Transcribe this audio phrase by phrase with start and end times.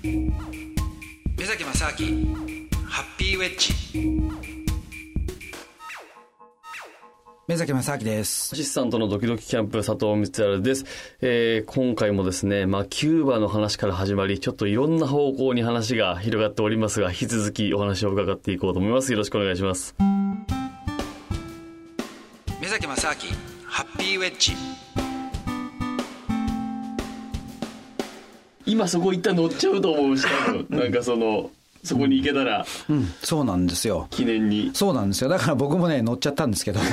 [0.00, 2.36] 目崎正明
[2.86, 3.74] ハッピーウェッジ。
[7.48, 8.52] 目崎正明です。
[8.52, 10.84] アシスタントのドキドキキャンプ佐藤光晴です、
[11.20, 19.10] えー、今回もですね、まあ、キューバの話から始まりちょっといろんな方向に話が広がっておりますが引き続きお話を伺っていこうと思います。
[19.10, 19.96] よろしくお願いします。
[22.60, 23.14] 目崎正明
[23.66, 24.52] ハッピーウェッジ
[28.68, 30.26] 今そこ一旦乗っちゃうと思うし
[30.68, 31.50] なんかその
[31.82, 32.66] そこに行けたら。
[32.88, 33.06] うん。
[33.22, 34.08] そうなんですよ。
[34.10, 34.70] 記念に。
[34.74, 35.30] そうなんですよ。
[35.30, 36.80] だから僕もね乗っちゃったんですけど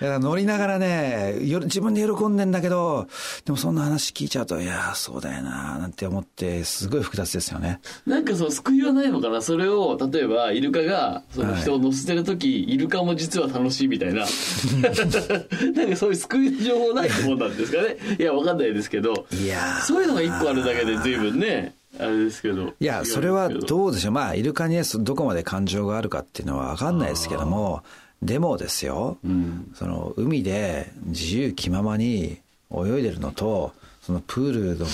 [0.00, 3.06] 乗りながらねよ自分で喜んでんだけど
[3.44, 7.80] でもそんな話聞いちゃうといやそうだよななんて思ってすごい複雑ですよね。
[8.06, 9.42] なんかその救いはないのかな？
[9.42, 14.24] それを例えばイルカがその人を乗せてる時、イルカも実は楽しいみたいな。
[15.74, 17.96] なんかそういう救いの情報ないと思うんですかね？
[18.18, 19.26] いやわかんないですけど。
[19.32, 22.72] いやそういうのが一個あるだけで随分ねあれですけど。
[22.80, 24.12] いやそれはどうでしょう。
[24.12, 27.82] まあイルカにどこまで感情があるかっていうのは分かんないですけども
[28.22, 32.38] でもですよ、うん、その海で自由気ままに
[32.70, 34.90] 泳いでるのとそのプールのとこ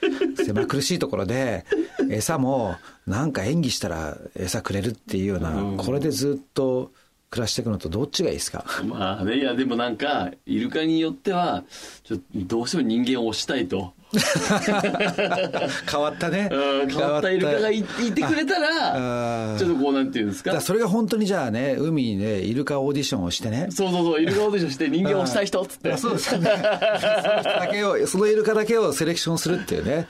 [0.00, 1.64] ろでね 狭苦しいところで
[2.08, 5.76] 餌もなんか演技したら餌くれるっていうような、うん。
[5.76, 6.92] これでずっと
[7.30, 8.64] 暮らしていくのとどっちがいいですか？
[8.84, 11.62] まあねいやでもなんかイルカによっては
[12.04, 13.92] ちょっとどうしても人間を推したいと
[15.90, 20.60] 変わったねうん変わったイルカがいいてくれたらちょっとこうなんていうんですか？
[20.60, 26.50] それが本当にじゃあね海でイルカオーディションをしてねそうそうそうイルカオーディションして人間を推したい人っつってあそうですよね。
[26.50, 30.06] その人だけを、そのイルカだけをセレクションするっていうね。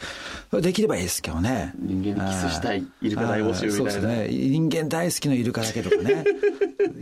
[0.53, 1.73] できればいいですけどね。
[1.79, 4.29] 人間にキスしたいイルカ大募集みたいなそうですね。
[4.31, 6.25] 人間大好きのイルカだけとかね。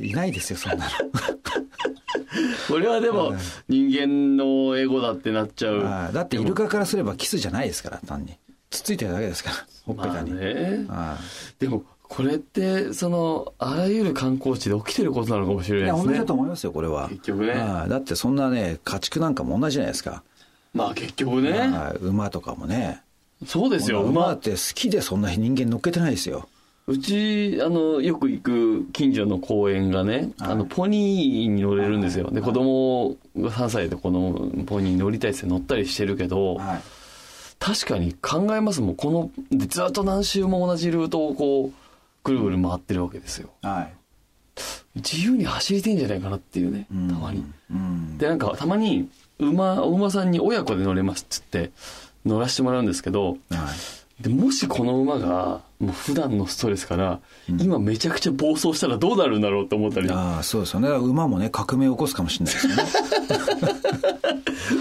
[0.00, 0.90] いないですよ、そんなの。
[2.68, 3.34] これはでも
[3.68, 8.36] 人間のエゴだってなっちゃうだってイルカからすればキスじゃないですから、単に。
[8.70, 10.34] つっついてるだけですから、ほっぺまあたに。
[10.34, 11.19] ねあ
[11.58, 17.08] でもこれってそのあらゆる観光地で起きてることなのかもしれないですね同じだと思いますよ、これは。
[17.08, 20.23] 結局ねだってそんなね、家畜なんかも同じじゃないですか。
[20.74, 21.70] まあ結局ね
[22.01, 23.02] 馬とかもね。
[23.46, 26.48] そうですよ馬馬って好きでそんな人間乗っけてないですよ。
[26.88, 36.80] うちあのよく行く近所の公園がね、あのポニーに乗れるんですよで子供が3歳でこのポニーに乗りたいって乗ったりしてるけど、はい。
[37.58, 41.72] 確かに考えますもんこのでずっと何周も同じルートをこう
[42.24, 43.92] ぐるぐる回ってるわけですよはい。
[44.94, 48.16] 自由に走りてんじゃないかなっていうねうんたまにうん。
[48.16, 51.70] でなんかたまに馬お馬さんに親子で乗れますっつって
[52.24, 53.38] 乗らせてもらうんですけどはい。
[54.20, 60.11] でもしこの馬がもう普段のストレスから、今めちゃくちゃ暴走したらどうなるんだろうって思ったり。
[60.11, 60.89] ああそうですよね。
[60.89, 62.83] 馬もね革命を起こすかもしれないですよね。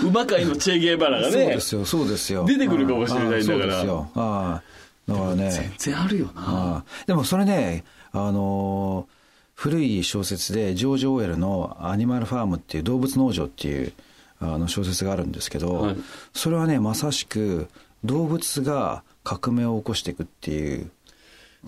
[0.09, 2.46] 馬界のチェ・ゲーバラがねそうですよそうですよ。
[2.46, 3.78] 出てくるかもしれないんだから。
[3.78, 4.09] ああそうですよ。
[4.16, 4.62] あ
[5.08, 5.52] あだからね。
[5.52, 6.31] 全然あるよな。
[6.36, 6.44] あ
[6.78, 9.18] あでもそれねあのー
[9.58, 13.92] 古い小説でジョージ・オーウェルの「アニマルファーム」っていう動物農場っていう
[14.40, 15.96] あの小説があるんですけど、はい。
[16.31, 17.68] それはねまさしく
[18.06, 20.90] 動物が革命を起こしていくっていう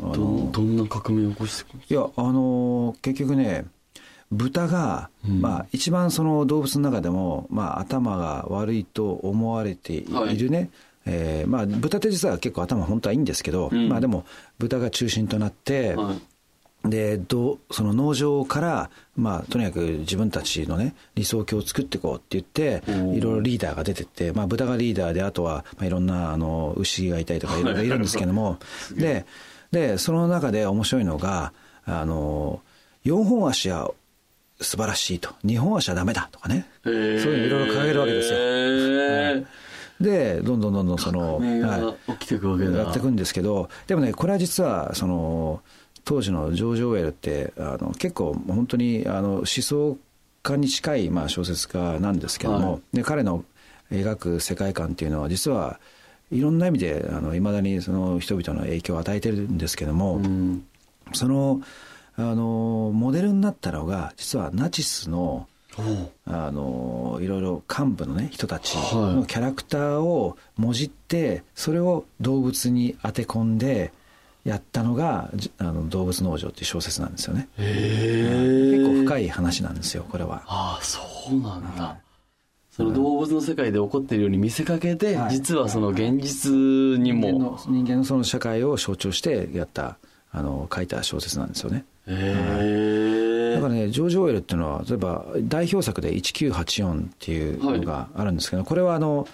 [0.02, 3.66] あどんどんな革命を起こしてくるいやあのー結局ね
[4.32, 5.42] 豚が、うん。
[5.42, 10.70] まあ、一番その動物の中でも、まあ、頭が悪いと思われているね、
[11.06, 13.90] えーまあ、豚って実は結構頭本当はいいんですけど、うん。
[13.90, 14.26] まあ、でも
[14.60, 16.22] 豚が中心となって、はい
[16.86, 22.84] でどうその農場から、まあ、とにかく自分たちのね理想郷を作っていこうって言って
[23.18, 27.88] いろいろリーダーが出てって、まあ、豚がリーダーであとは、まあ、いろんなあの牛がいたりとかいろいろい。
[27.90, 28.60] るんですけども
[28.96, 29.26] で
[29.72, 31.52] でその中で面白いのが
[31.86, 32.62] あの
[33.06, 33.92] 4本足は
[34.62, 35.30] 素晴らしいと。
[35.46, 36.68] 2本足はダメだとかね。
[36.84, 39.48] そういうのいろいろ掲げるわけですよ。
[40.02, 41.60] でどんどんどんどんその、はい。
[41.60, 42.72] が起きていくわけだ。
[42.72, 45.62] やっていくんですけどでもねこれは実はその
[46.10, 49.96] 当時のジョージ・オーウェルってあの結構本当にあの思想
[50.42, 52.98] 家に近い、まあ、小説家なんですけども、はい。
[52.98, 53.46] で彼の
[53.92, 55.80] 描く世界観っていうのは実は
[56.32, 57.06] いろんな意味で
[57.36, 60.66] いまだにその人々の影響を与えてるんですけども、うん。
[61.14, 61.62] その
[62.16, 65.48] あのモデルになったのが実はナチスの
[66.26, 69.16] あのいろいろ幹部の、ね、人たちはい。
[69.16, 73.94] のキャラクターをもじってそれを動物に当て込んで
[74.50, 77.48] やったのがじあの動物農場っていう小説なんですよね。
[77.58, 80.42] 結構深い話なんですよこれは。
[80.48, 81.00] ああそ
[81.32, 81.98] うなんだ、はい。
[82.72, 85.32] その動物の世界で起こっているように見せかけて、はい。
[85.32, 87.40] 実はその現実に人間も。
[87.40, 89.98] の人間のその社会を象徴してやった
[90.32, 91.86] あの書いた小説なんですよね。
[92.08, 99.28] へえだからねジョージ・オーウェルっていうのは例えば代表作で「1984」っていうのがあるんですけど、これはあの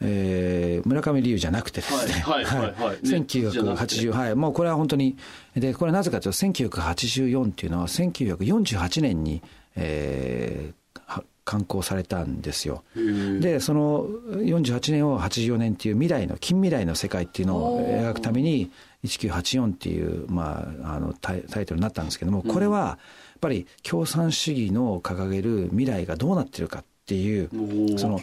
[0.00, 2.96] えー、村上龍じゃなくてですね、はいはいはいはい。
[2.98, 5.16] 1980、はい、もうこれは本当に、
[5.54, 9.42] で、これはなぜかというと、1984っていうのは、1948年に、
[9.76, 12.82] えー、は刊行されたんですよ。
[12.94, 18.70] で、その48年を84年っていう未来の、近未来の世界っていうのを描くために、
[19.04, 22.98] 1984っていう、まあ、あのタイタイトルになったんですけども、これは、や
[23.36, 27.50] っぱり共産主義の掲げる未来がどうなってるかっていう、
[27.98, 28.18] その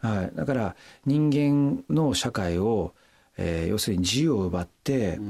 [0.00, 2.92] はい、だから人間の社会を、
[3.36, 5.20] えー要するに自由を奪って、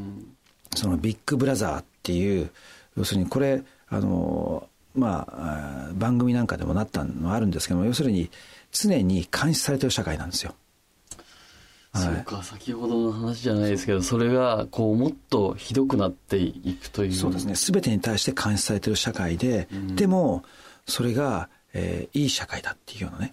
[0.75, 2.51] そのビッグブラザーっていう
[2.97, 8.31] 要するにこれあのまあ番組なんかでもなったのはあるんですけども要するに
[8.73, 10.55] 常に監視されてる社会なんですよ。
[11.95, 17.13] そうか先ほどの話じゃないですけどそれがこうもっとひどくなっていくという。
[17.13, 17.55] そうですね。
[17.55, 20.45] 全てに対して監視されてる社会で、でも
[20.87, 23.33] それが、えーいい社会だっていうようなね。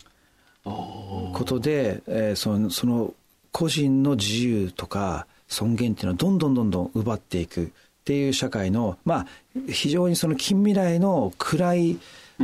[0.64, 3.14] ことで、えーそのその
[3.52, 7.68] 個人の自由とか尊厳っていうのをどんどんどんどん奪っていくっ
[8.04, 9.28] ていう社会のまあ
[9.70, 12.00] 非常にその近未来の暗い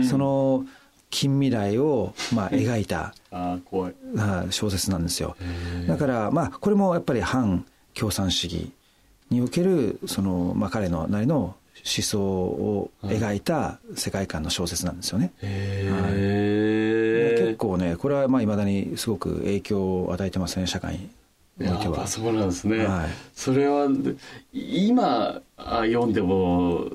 [0.08, 0.66] その
[1.10, 3.16] 近未来をまあ描いた、
[4.18, 5.36] あ小説なんですよ。
[5.88, 7.66] だからまあこれもやっぱり反
[7.96, 8.72] 共産主義
[9.30, 11.56] におけるその、まあ、彼のなりの
[11.86, 15.90] 思想を描いた世界観の小説なんですよね、へ
[17.38, 21.10] え結構ねこれはまあ未だにすごく影響を与えてますね社会に
[21.60, 21.84] おいては。
[21.84, 23.10] やっぱそうなんですね、はい。
[23.34, 23.88] それは
[24.54, 26.90] 今あ読んでも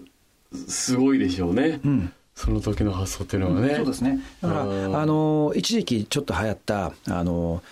[0.68, 2.12] すごいでしょうね、うん。
[2.34, 4.20] その時の発想っていうのはね、そうですね。
[4.40, 7.62] だからうんあの一時期ちょっと流行ったあの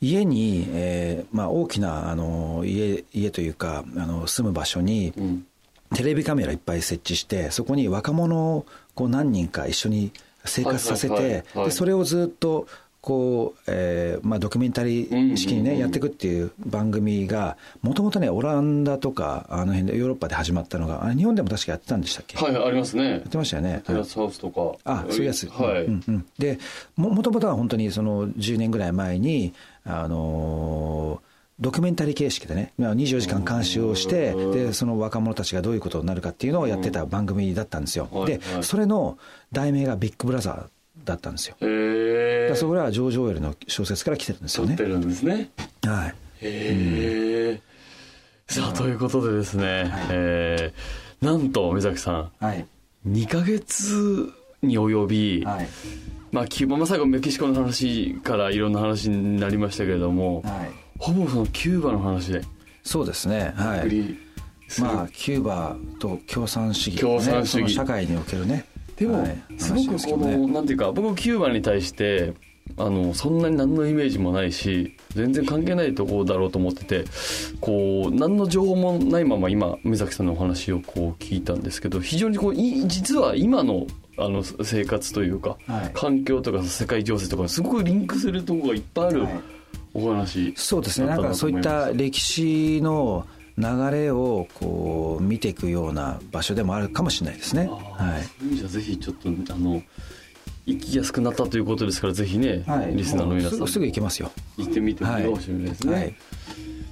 [0.00, 5.46] 家に、えーまあ、大きなあの家家というかあの住む場所に、うん
[5.94, 10.12] テレビカメラいっぱい設置してそこに若者をこう何人か一緒に
[10.44, 12.66] 生活させてでそれをずっと
[13.00, 23.10] こう、えーまあ、ドキュメンタリー式にね、やっていくっていう番組がもともとねオランダとかあの辺でヨーロッパで始まったのがあれ日本でも確かやってたんでしたっけ、はいありますね。
[23.10, 23.82] やってましたよね。
[23.86, 24.76] テラスハウスとか。
[24.84, 26.58] あそういうやつ、はい、うんうん、で
[26.96, 29.54] ももともとは本当にその10年ぐらい前に、
[29.84, 31.29] あのー
[31.60, 38.64] ドキュメンタリー形式でねまあ24時間監視をしてでその若者たちがどういうことになるかっていうのをやってた番組だったんですよ、はいではい。
[38.64, 39.18] それの
[39.52, 40.66] 題名が「ビッグブラザー」
[41.04, 44.76] だったんですよ、へだそれはジョージ・オーエルの小説から来てるんですよね。
[44.76, 45.48] 撮ってるんですね。
[45.82, 46.14] はい。
[46.42, 47.60] へえ、
[48.46, 52.30] さあということでですね、えーなんと目崎さん。
[52.40, 52.66] はい。
[53.06, 54.32] 2ヶ月
[54.62, 55.68] に及び、はい。
[56.32, 62.42] まあ、まあ、最後メキシコの話からいろんな話になりましたけれども、はいほぼそのキューバの話で。
[62.82, 63.52] そうですね。
[63.56, 64.16] はい。
[64.80, 67.74] まあキューバと共産主義、ね、共産主義。
[67.74, 68.66] その社会におけるね。
[68.96, 69.36] でも、はい。
[69.58, 70.52] すごくこの、ね。
[70.52, 72.34] なんていうか僕キューバに対して
[72.76, 77.04] あのそんなに何のイメージもないし全然関係ないところだろうと思ってて
[77.60, 83.86] こう何の情報もないまま今目崎さんのお話をこう聞いたんですけど非常にこうい実は今の
[84.18, 85.90] あの生活というか、はい。
[85.94, 89.40] 環境とか世界情勢とかすごくリンクするところがいっぱいあるはい
[89.94, 91.08] お話そうですね。
[91.08, 93.26] なんかそういった歴史の
[93.58, 97.68] 流れをこう見ていくような場所でもあるかもしれないですね。
[97.68, 98.48] はいそうい。
[98.48, 99.82] う意味じゃぜひちょっとあの
[100.66, 103.68] 行きやすくなったということですからぜひね、はい、リスナーの皆さん。
[103.68, 104.30] すぐ行けますよ。
[104.56, 106.14] 行ってみてもいいかもしれないですね、はい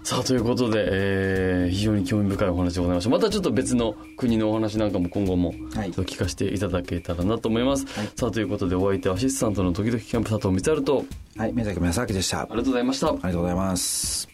[0.09, 3.11] さあということで、えー非常に興味深いお話でございました。
[3.11, 7.85] またちょっと別の国のお話なんかも今後も聞かせていただけたらなと思います、
[8.17, 11.05] さあということでお相手はアシスタントの時々キャンプ佐藤光晴と
[11.37, 12.39] はい、宮崎正明でした。
[12.39, 13.11] あありがとうございました。
[13.11, 14.29] りがとうございます。